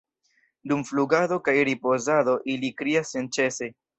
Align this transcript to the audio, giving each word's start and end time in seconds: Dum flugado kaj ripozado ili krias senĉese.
Dum 0.71 0.79
flugado 0.91 1.37
kaj 1.49 1.55
ripozado 1.69 2.35
ili 2.55 2.73
krias 2.83 3.15
senĉese. 3.17 3.71